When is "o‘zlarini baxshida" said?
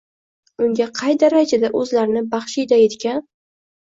1.81-2.81